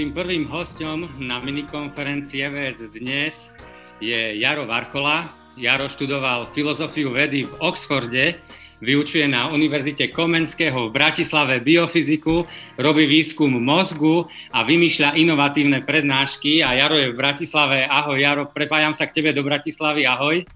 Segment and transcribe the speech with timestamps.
[0.00, 3.52] Naším prvým hostom na minikonferencii EVS dnes
[4.00, 5.28] je Jaro Varchola.
[5.60, 8.40] Jaro študoval filozofiu vedy v Oxforde,
[8.80, 12.48] vyučuje na Univerzite Komenského v Bratislave biofyziku,
[12.80, 14.24] robí výskum mozgu
[14.56, 16.64] a vymýšľa inovatívne prednášky.
[16.64, 17.84] A Jaro je v Bratislave.
[17.84, 20.08] Ahoj Jaro, prepájam sa k tebe do Bratislavy.
[20.08, 20.48] Ahoj.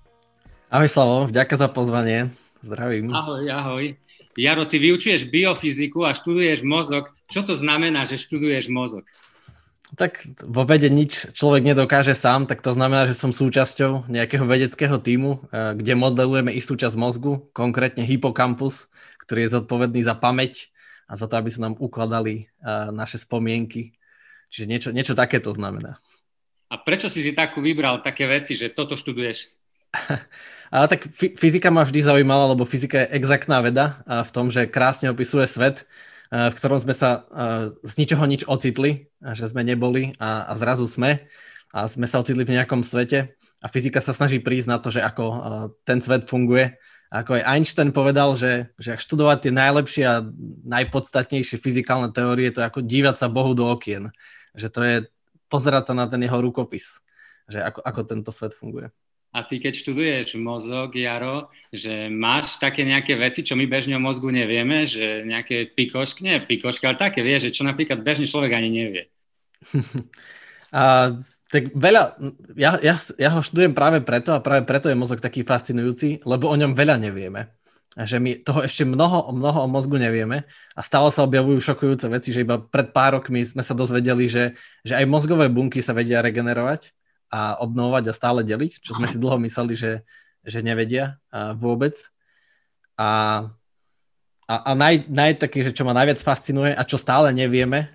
[0.72, 2.32] Ahoj Slavo, ďakujem za pozvanie.
[2.64, 3.12] Zdravím.
[3.12, 3.92] Ahoj, ahoj.
[4.40, 7.12] Jaro, ty vyučuješ biofyziku a študuješ mozog.
[7.28, 9.04] Čo to znamená, že študuješ mozog?
[9.92, 14.96] Tak vo vede nič človek nedokáže sám, tak to znamená, že som súčasťou nejakého vedeckého
[14.96, 18.88] týmu, eh, kde modelujeme istú časť mozgu, konkrétne hypokampus,
[19.20, 20.72] ktorý je zodpovedný za pamäť
[21.04, 23.92] a za to, aby sa nám ukladali eh, naše spomienky.
[24.48, 26.00] Čiže niečo, niečo také to znamená.
[26.72, 29.52] A prečo si si takú vybral také veci, že toto študuješ?
[30.74, 31.06] Ale tak
[31.38, 35.86] fyzika ma vždy zaujímala, lebo fyzika je exaktná veda v tom, že krásne opisuje svet
[36.32, 40.88] v ktorom sme sa eh, z ničoho nič ocitli, že sme neboli a, a zrazu
[40.88, 41.28] sme
[41.74, 45.04] a sme sa ocitli v nejakom svete a fyzika sa snaží prísť na to, že
[45.04, 45.38] ako eh,
[45.84, 46.74] ten svet funguje.
[47.14, 50.26] Ako aj Einstein povedal, že, že študovať tie najlepšie a
[50.66, 54.10] najpodstatnejšie fyzikálne teórie, to je ako dívať sa Bohu do okien.
[54.58, 54.96] Že to je
[55.46, 56.98] pozerať sa na ten jeho rukopis,
[57.46, 58.90] že ako, ako tento svet funguje.
[59.34, 64.04] A ty, keď študuješ mozog, Jaro, že máš také nejaké veci, čo my bežne o
[64.04, 68.54] mozgu nevieme, že nejaké pikošky, nie pikošky, ale také, vieš, že čo napríklad bežný človek
[68.54, 69.02] ani nevie.
[70.70, 71.18] a,
[71.50, 72.14] tak veľa,
[72.54, 76.46] ja, ja, ja ho študujem práve preto a práve preto je mozog taký fascinujúci, lebo
[76.46, 77.50] o ňom veľa nevieme.
[77.98, 80.46] A že my toho ešte mnoho, mnoho o mozgu nevieme
[80.78, 84.54] a stále sa objavujú šokujúce veci, že iba pred pár rokmi sme sa dozvedeli, že,
[84.86, 86.94] že aj mozgové bunky sa vedia regenerovať
[87.34, 90.06] a obnovovať a stále deliť, čo sme si dlho mysleli, že,
[90.46, 91.18] že nevedia
[91.58, 91.98] vôbec.
[92.94, 93.42] A,
[94.46, 97.90] a, a naj, naj taký, že čo ma najviac fascinuje a čo stále nevieme,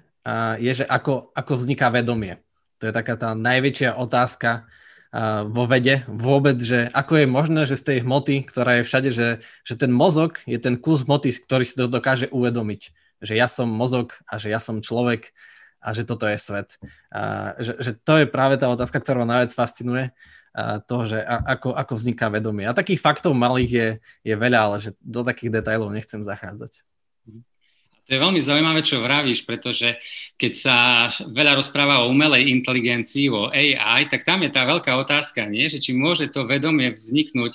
[0.59, 2.43] je, že ako, ako vzniká vedomie.
[2.83, 4.67] To je taká tá najväčšia otázka
[5.47, 9.29] vo vede vôbec, že ako je možné, že z tej hmoty, ktorá je všade, že,
[9.63, 12.91] že ten mozog je ten kus hmoty, ktorý si to dokáže uvedomiť.
[13.23, 15.31] Že ja som mozog a že ja som človek
[15.79, 16.75] a že toto je svet.
[17.11, 20.11] A že, že to je práve tá otázka, ktorá ma najviac fascinuje,
[20.49, 22.65] a to, že a, ako, ako vzniká vedomie.
[22.67, 23.87] A takých faktov malých je,
[24.33, 26.83] je veľa, ale že do takých detailov nechcem zachádzať.
[28.09, 30.01] To je veľmi zaujímavé, čo vravíš, pretože
[30.33, 30.77] keď sa
[31.29, 35.69] veľa rozpráva o umelej inteligencii, o AI, tak tam je tá veľká otázka, nie?
[35.69, 37.53] že či môže to vedomie vzniknúť,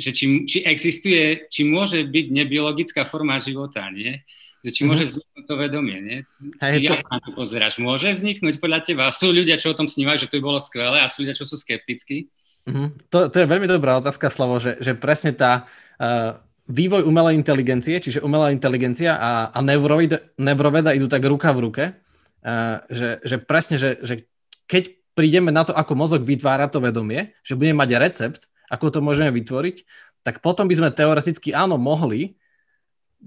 [0.00, 4.24] že či, či existuje, či môže byť nebiologická forma života, nie?
[4.60, 5.10] Že či môže mhm.
[5.16, 6.18] vzniknúť to vedomie, nie?
[6.60, 6.94] Hej, to...
[7.00, 9.08] Ja to pozeráš, môže vzniknúť podľa teba?
[9.08, 11.48] Sú ľudia, čo o tom snívajú, že to by bolo skvelé a sú ľudia, čo
[11.48, 12.28] sú skeptickí?
[12.68, 12.88] Mm-hmm.
[13.08, 15.64] To, to je veľmi dobrá otázka, Slavo, že, že presne tá
[15.96, 16.36] uh,
[16.68, 21.84] vývoj umelej inteligencie, čiže umelá inteligencia a, a neuroveda, neuroveda idú tak ruka v ruke,
[21.96, 24.28] uh, že, že presne, že, že
[24.68, 29.00] keď prídeme na to, ako mozog vytvára to vedomie, že budeme mať recept, ako to
[29.02, 29.82] môžeme vytvoriť,
[30.22, 32.38] tak potom by sme teoreticky áno mohli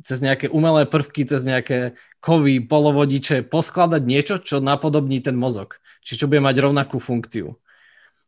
[0.01, 5.77] cez nejaké umelé prvky, cez nejaké kovy, polovodiče, poskladať niečo, čo napodobní ten mozog.
[6.01, 7.53] Čiže čo bude mať rovnakú funkciu.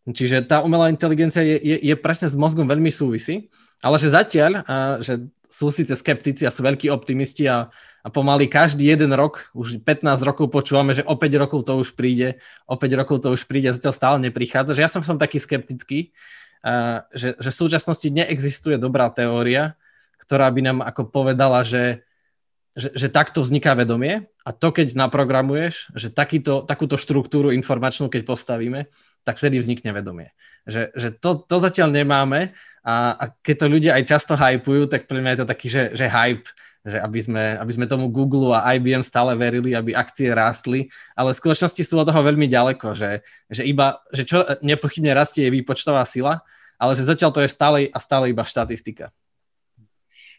[0.06, 3.50] Čiže tá umelá inteligencia je, je, je presne s mozgom veľmi súvisí,
[3.82, 7.74] ale že zatiaľ, a, že sú síce skeptici a sú veľkí optimisti a,
[8.06, 11.98] a pomaly každý jeden rok, už 15 rokov počúvame, že o 5 rokov to už
[11.98, 12.38] príde,
[12.70, 16.14] o 5 rokov to už príde, zatiaľ stále neprichádza, že ja som, som taký skeptický,
[16.62, 19.74] a, že, že v súčasnosti neexistuje dobrá teória,
[20.26, 22.06] ktorá by nám ako povedala, že,
[22.74, 28.26] že, že takto vzniká vedomie a to, keď naprogramuješ, že takýto, takúto štruktúru informačnú, keď
[28.26, 28.92] postavíme,
[29.26, 30.30] tak vtedy vznikne vedomie.
[30.70, 32.54] Že, že to, to zatiaľ nemáme
[32.86, 35.84] a, a keď to ľudia aj často hypujú, tak pre mňa je to taký, že,
[35.94, 36.50] že hype,
[36.86, 41.34] že aby sme, aby sme tomu Google a IBM stále verili, aby akcie rástli, ale
[41.34, 45.56] v skutočnosti sú od toho veľmi ďaleko, že, že, iba, že čo nepochybne rastie je
[45.58, 46.46] výpočtová sila,
[46.78, 49.10] ale že zatiaľ to je stále a stále iba štatistika.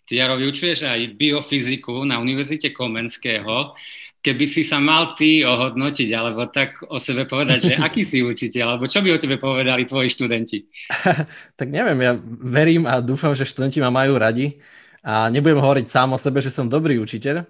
[0.07, 3.75] Ty, Jaro, vyučuješ aj biofyziku na Univerzite Komenského.
[4.23, 8.79] Keby si sa mal ty ohodnotiť, alebo tak o sebe povedať, že aký si učiteľ,
[8.79, 10.63] alebo čo by o tebe povedali tvoji študenti?
[11.59, 14.63] tak neviem, ja verím a dúfam, že študenti ma majú radi
[15.03, 17.43] a nebudem hovoriť sám o sebe, že som dobrý učiteľ,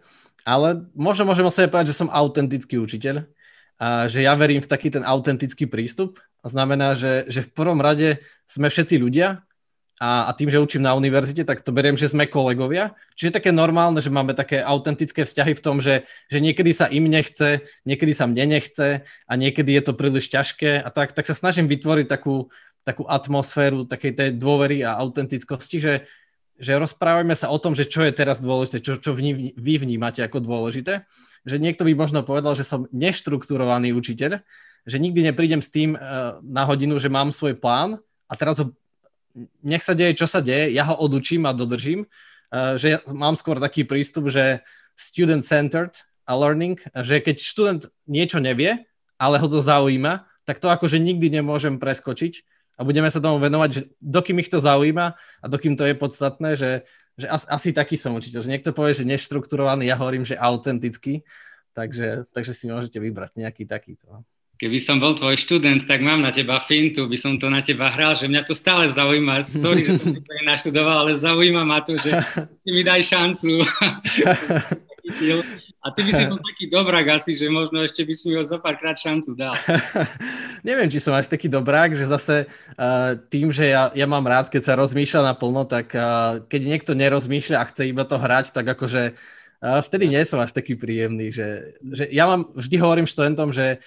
[0.49, 3.29] ale možno môžem o sebe povedať, že som autentický učiteľ
[3.77, 6.17] a že ja verím v taký ten autentický prístup.
[6.41, 9.46] A znamená, že, že v prvom rade sme všetci ľudia
[9.97, 12.93] a, a tým, že učím na univerzite, tak to beriem, že sme kolegovia.
[13.17, 17.09] Čiže také normálne, že máme také autentické vzťahy v tom, že, že niekedy sa im
[17.09, 21.33] nechce, niekedy sa mne nechce a niekedy je to príliš ťažké a tak, tak sa
[21.33, 22.53] snažím vytvoriť takú,
[22.85, 25.95] takú atmosféru takej tej dôvery a autentickosti, že,
[26.61, 30.21] že rozprávame sa o tom, že čo je teraz dôležité, čo, čo vní, vy vnímate
[30.21, 31.09] ako dôležité.
[31.49, 34.45] že niekto by možno povedal, že som neštrukturovaný učiteľ,
[34.87, 37.99] že nikdy neprídem s tým uh, na hodinu, že mám svoj plán
[38.31, 38.71] a teraz ho,
[39.61, 43.37] nech sa deje, čo sa deje, ja ho odučím a dodržím, uh, že ja mám
[43.37, 44.65] skôr taký prístup, že
[44.97, 45.93] student-centered
[46.25, 48.89] a learning, že keď študent niečo nevie,
[49.21, 52.43] ale ho to zaujíma, tak to akože nikdy nemôžem preskočiť
[52.77, 56.51] a budeme sa tomu venovať, že dokým ich to zaujíma a dokým to je podstatné,
[56.61, 56.71] že,
[57.17, 58.45] že asi, asi taký som učiteľ.
[58.45, 61.25] Že niekto povie, že neštrukturovaný, ja hovorím, že autentický,
[61.73, 64.23] takže, takže si môžete vybrať nejaký takýto.
[64.57, 67.93] Keby som bol tvoj študent, tak mám na teba fintu, by som to na teba
[67.93, 69.45] hral, že mňa to stále zaujíma.
[69.45, 72.17] Sorry, že som to naštudoval, ale zaujíma ma to, že
[72.65, 73.61] mi daj šancu.
[75.87, 78.43] A ty by si bol taký dobrák asi, že možno ešte by si mi ho
[78.43, 79.55] zo párkrát šancu dal.
[80.67, 84.51] Neviem, či som až taký dobrák, že zase uh, tým, že ja, ja mám rád,
[84.51, 88.67] keď sa rozmýšľa naplno, tak uh, keď niekto nerozmýšľa a chce iba to hrať, tak
[88.67, 91.31] akože uh, vtedy nie som až taký príjemný.
[91.31, 93.79] Že, že ja mám, vždy hovorím študentom, že,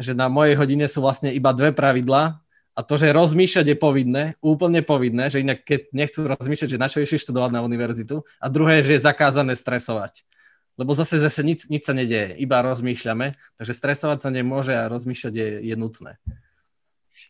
[0.00, 4.24] že na mojej hodine sú vlastne iba dve pravidlá, a to, že rozmýšľať je povinné,
[4.40, 8.24] úplne povinné, že inak keď nechcú rozmýšľať, že na čo išli študovať na univerzitu.
[8.40, 10.24] A druhé, že je zakázané stresovať
[10.80, 15.34] lebo zase zase nič, nič sa nedieje, iba rozmýšľame, takže stresovať sa nemôže a rozmýšľať
[15.36, 16.16] je, je nutné.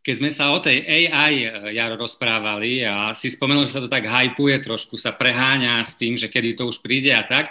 [0.01, 3.91] Keď sme sa o tej AI, eh, Jaro, rozprávali a si spomenul, že sa to
[3.91, 7.51] tak hypuje, trošku sa preháňa s tým, že kedy to už príde a tak,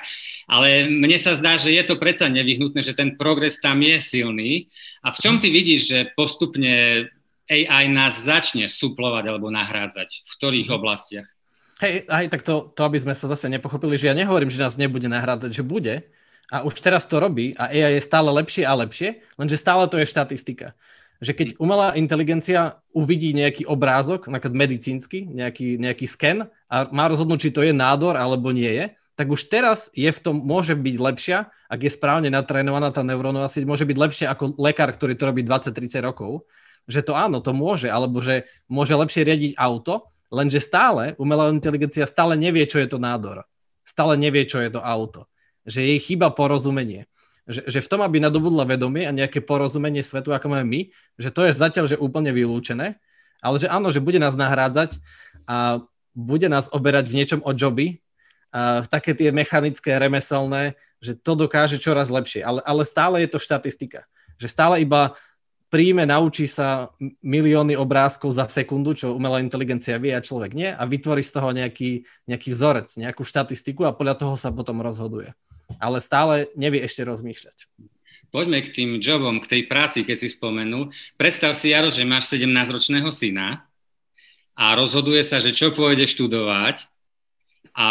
[0.49, 4.65] ale mne sa zdá, že je to predsa nevyhnutné, že ten progres tam je silný.
[5.05, 7.05] A v čom ty vidíš, že postupne
[7.45, 10.25] AI nás začne suplovať alebo nahrádzať?
[10.25, 10.75] V ktorých mhm.
[10.75, 11.29] oblastiach?
[11.79, 14.75] Hej, aj tak to, to, aby sme sa zase nepochopili, že ja nehovorím, že nás
[14.75, 16.03] nebude nahrádzať, že bude.
[16.49, 20.01] A už teraz to robí a AI je stále lepšie a lepšie, lenže stále to
[20.01, 20.73] je štatistika.
[21.21, 27.47] Že keď umelá inteligencia uvidí nejaký obrázok, napríklad medicínsky, nejaký, nejaký sken a má rozhodnúť,
[27.47, 28.85] či to je nádor alebo nie je,
[29.19, 33.51] tak už teraz je v tom, môže byť lepšia, ak je správne natrénovaná tá neurónová
[33.51, 36.47] sieť, môže byť lepšia ako lekár, ktorý to robí 20-30 rokov.
[36.87, 42.05] Že to áno, to môže, alebo že môže lepšie riadiť auto, Lenže stále umelá inteligencia
[42.05, 43.49] stále nevie, čo je to nádor.
[43.81, 45.25] Stále nevie, čo je to auto.
[45.65, 47.09] Že jej chýba porozumenie.
[47.49, 50.81] Že, že v tom, aby nadobudla vedomie a nejaké porozumenie svetu, ako máme my,
[51.17, 53.01] že to je zatiaľ že úplne vylúčené,
[53.41, 55.01] ale že áno, že bude nás nahrádzať
[55.49, 55.81] a
[56.13, 57.97] bude nás oberať v niečom o joby,
[58.49, 62.43] a také tie mechanické, remeselné, že to dokáže čoraz lepšie.
[62.43, 64.03] Ale, ale stále je to štatistika.
[64.41, 65.15] Že stále iba
[65.69, 66.89] príjme, naučí sa
[67.21, 71.53] milióny obrázkov za sekundu, čo umelá inteligencia vie a človek nie, a vytvorí z toho
[71.53, 75.31] nejaký, nejaký vzorec, nejakú štatistiku a podľa toho sa potom rozhoduje.
[75.77, 77.69] Ale stále nevie ešte rozmýšľať.
[78.33, 80.89] Poďme k tým jobom, k tej práci, keď si spomenul.
[81.17, 83.69] Predstav si, Jaro, že máš 17-ročného syna
[84.57, 86.89] a rozhoduje sa, že čo pôjde študovať
[87.75, 87.87] a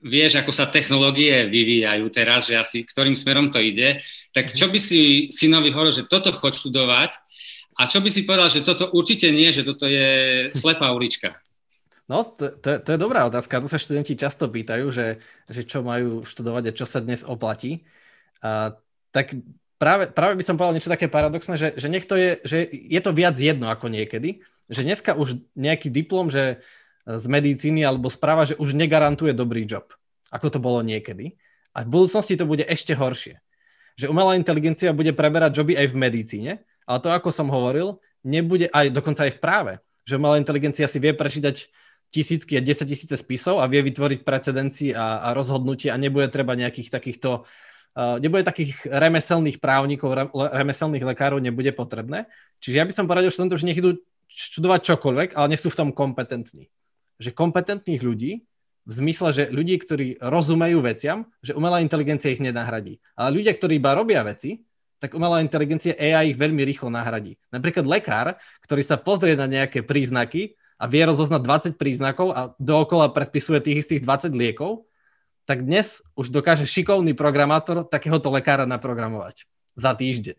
[0.00, 4.00] vieš, ako sa technológie vyvíjajú teraz, že asi ktorým smerom to ide,
[4.32, 7.10] tak čo by si synovi hovoril, že toto chod študovať
[7.76, 11.36] a čo by si povedal, že toto určite nie, že toto je slepá ulička?
[12.10, 13.62] No, to, to, to je dobrá otázka.
[13.62, 17.86] To sa študenti často pýtajú, že, že čo majú študovať a čo sa dnes oplatí.
[18.42, 18.74] A,
[19.14, 19.38] tak
[19.78, 23.00] práve, práve by som povedal niečo také paradoxné, že, že, nech to je, že je
[23.00, 24.42] to viac jedno ako niekedy.
[24.66, 26.58] Že dneska už nejaký diplom, že
[27.06, 29.88] z medicíny alebo správa, že už negarantuje dobrý job,
[30.28, 31.36] ako to bolo niekedy.
[31.72, 33.38] A v budúcnosti to bude ešte horšie.
[33.94, 36.52] Že umelá inteligencia bude preberať joby aj v medicíne,
[36.84, 39.72] ale to, ako som hovoril, nebude aj dokonca aj v práve.
[40.04, 41.70] Že umelá inteligencia si vie prečítať
[42.10, 46.58] tisícky a desať tisíce spisov a vie vytvoriť precedenci a, a rozhodnutie a nebude treba
[46.58, 52.26] nejakých takýchto uh, nebude takých remeselných právnikov, re, remeselných lekárov nebude potrebné.
[52.58, 53.94] Čiže ja by som poradil študentom, že nech idú
[54.26, 56.66] študovať čokoľvek, ale nie sú v tom kompetentní
[57.20, 58.32] že kompetentných ľudí,
[58.88, 62.98] v zmysle, že ľudí, ktorí rozumejú veciam, že umelá inteligencia ich nenahradí.
[63.14, 64.64] Ale ľudia, ktorí iba robia veci,
[65.00, 67.36] tak umelá inteligencia AI ich veľmi rýchlo nahradí.
[67.52, 73.12] Napríklad lekár, ktorý sa pozrie na nejaké príznaky a vie rozoznať 20 príznakov a dookola
[73.12, 74.88] predpisuje tých istých 20 liekov,
[75.48, 80.36] tak dnes už dokáže šikovný programátor takéhoto lekára naprogramovať za týždeň.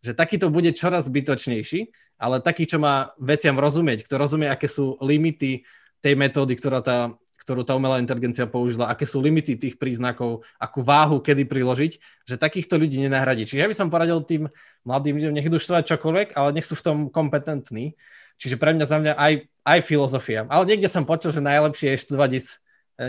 [0.00, 4.96] Že takýto bude čoraz zbytočnejší, ale taký, čo má veciam rozumieť, kto rozumie, aké sú
[5.00, 5.64] limity
[6.00, 7.12] tej metódy, ktorá tá,
[7.44, 11.92] ktorú tá umelá inteligencia použila, aké sú limity tých príznakov, akú váhu, kedy priložiť,
[12.28, 13.48] že takýchto ľudí nenahradí.
[13.48, 14.46] Čiže ja by som poradil tým
[14.84, 17.96] mladým ľuďom, nech idú študovať čokoľvek, ale nech sú v tom kompetentní.
[18.40, 19.32] Čiže pre mňa za mňa aj,
[19.68, 20.48] aj filozofia.
[20.48, 22.40] Ale niekde som počul, že najlepšie je študovať e,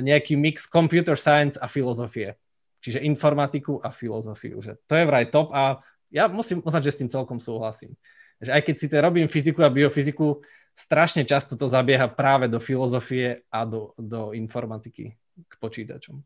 [0.04, 2.36] nejaký mix computer science a filozofie.
[2.84, 4.60] Čiže informatiku a filozofiu.
[4.60, 5.80] Že to je vraj top a
[6.12, 7.96] ja musím uznať, že s tým celkom súhlasím.
[8.44, 10.44] Že aj keď si robím fyziku a biofyziku,
[10.74, 15.16] strašne často to zabieha práve do filozofie a do, do informatiky
[15.48, 16.22] k počítačom.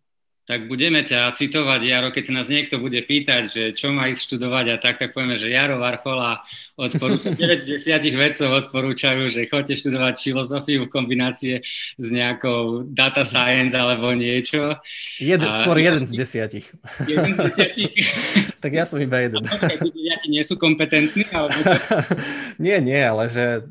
[0.46, 4.30] tak budeme ťa citovať, Jaro, keď sa nás niekto bude pýtať, že čo má ísť
[4.30, 6.46] študovať a tak, tak povieme, že Jaro Varchola
[6.78, 11.66] odporúča, 9 z 10 vedcov odporúčajú, že chodte študovať filozofiu v kombinácie
[11.98, 14.78] s nejakou data science alebo niečo.
[15.18, 16.70] Jeden, a, skôr jeden z desiatich.
[17.10, 17.94] Jeden z desiatich?
[18.64, 19.42] tak ja som iba jeden.
[19.42, 19.82] A počkaj,
[20.30, 21.26] nie sú kompetentní?
[21.34, 21.80] Alebo čo?
[22.66, 23.66] nie, nie, ale že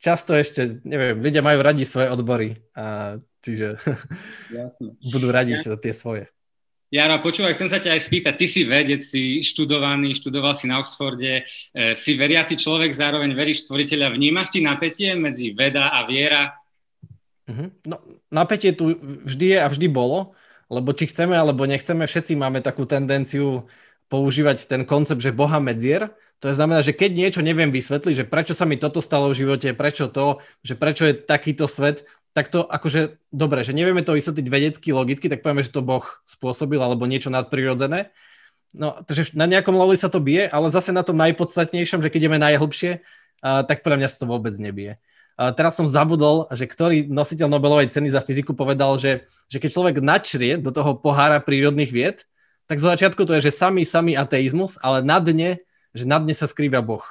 [0.00, 3.80] často ešte, neviem, ľudia majú radi svoje odbory a Čiže
[4.60, 4.88] Jasne.
[5.00, 5.76] budú radiť ja.
[5.80, 6.24] tie svoje.
[6.90, 10.82] Jaro, počúvaj, chcem sa ťa aj spýtať, ty si vedec, si študovaný, študoval si na
[10.82, 16.50] Oxforde, e, si veriaci človek, zároveň veríš stvoriteľa, vnímaš ti napätie medzi veda a viera?
[17.46, 17.70] Uh-huh.
[17.86, 20.34] No, napätie tu vždy je a vždy bolo,
[20.66, 23.70] lebo či chceme alebo nechceme, všetci máme takú tendenciu
[24.10, 28.28] používať ten koncept, že Boha medzier, to je znamená, že keď niečo neviem vysvetliť, že
[28.28, 32.48] prečo sa mi toto stalo v živote, prečo to, že prečo je takýto svet, tak
[32.48, 36.80] to akože, dobre, že nevieme to vysvetliť vedecky, logicky, tak povieme, že to Boh spôsobil
[36.80, 38.08] alebo niečo nadprirodzené.
[38.72, 42.20] No, takže na nejakom leveli sa to bije, ale zase na tom najpodstatnejšom, že keď
[42.24, 45.02] ideme najhlbšie, uh, tak pre mňa sa to vôbec nebije.
[45.34, 49.70] Uh, teraz som zabudol, že ktorý nositeľ Nobelovej ceny za fyziku povedal, že, že keď
[49.74, 52.18] človek načrie do toho pohára prírodných vied,
[52.70, 55.58] tak za začiatku to je, že samý, samý ateizmus, ale na dne,
[55.94, 57.02] že na dne sa skrýva Boh.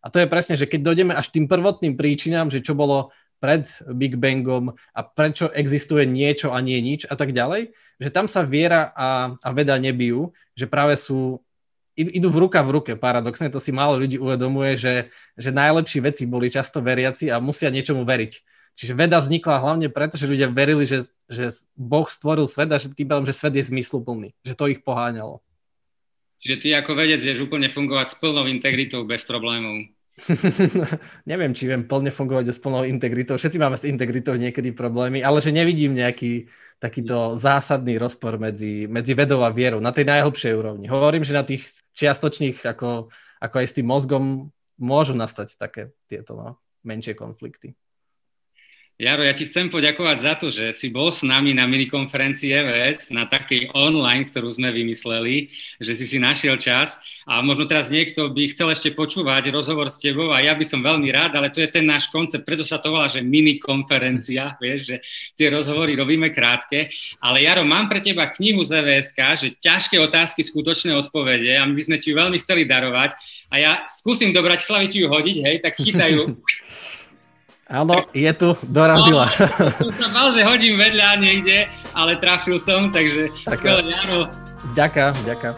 [0.00, 3.64] A to je presne, že keď dojdeme až tým prvotným príčinám, že čo bolo pred
[3.96, 8.44] Big Bangom a prečo existuje niečo a nie nič a tak ďalej, že tam sa
[8.44, 11.40] viera a, a veda nebijú, že práve sú
[11.96, 14.94] idú v ruka v ruke, paradoxne, to si málo ľudí uvedomuje, že,
[15.36, 18.32] že najlepší veci boli často veriaci a musia niečomu veriť.
[18.78, 22.88] Čiže veda vznikla hlavne preto, že ľudia verili, že, že Boh stvoril svet a že
[22.88, 25.44] tým pádom, že svet je zmysluplný, že to ich poháňalo.
[26.40, 29.92] Čiže ty ako vedec vieš úplne fungovať s plnou integritou bez problémov.
[31.30, 33.36] Neviem, či viem plne fungovať s plnou integritou.
[33.36, 36.48] Všetci máme s integritou niekedy problémy, ale že nevidím nejaký
[36.80, 40.88] takýto zásadný rozpor medzi, medzi vedou a vierou na tej najhlbšej úrovni.
[40.88, 44.48] Hovorím, že na tých čiastočných, ako, ako aj s tým mozgom,
[44.80, 46.56] môžu nastať také tieto no,
[46.88, 47.76] menšie konflikty.
[49.00, 53.08] Jaro, ja ti chcem poďakovať za to, že si bol s nami na minikonferencii EVS,
[53.08, 55.48] na takej online, ktorú sme vymysleli,
[55.80, 57.00] že si si našiel čas.
[57.24, 60.84] A možno teraz niekto by chcel ešte počúvať rozhovor s tebou a ja by som
[60.84, 64.92] veľmi rád, ale to je ten náš koncept, preto sa to volá, že minikonferencia, vieš,
[64.92, 64.96] že
[65.32, 66.92] tie rozhovory robíme krátke,
[67.24, 71.72] ale Jaro, mám pre teba knihu z EVSK, že ťažké otázky, skutočné odpovede a my
[71.72, 73.16] by sme ti ju veľmi chceli darovať.
[73.48, 76.36] A ja skúsim do Bratislavy ti ju hodiť, hej, tak chytajú
[77.70, 79.30] Áno, je tu, dorazila.
[79.30, 84.26] No, som sa bal, že hodím vedľa niekde, ale trafil som, takže skvelé, Jaro.
[84.74, 85.54] Ďaká, ďaká.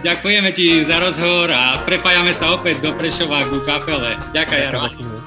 [0.00, 4.16] Ďakujeme ti za rozhovor a prepájame sa opäť do Prešova ku kapele.
[4.32, 5.19] Ďakujem, Jaro.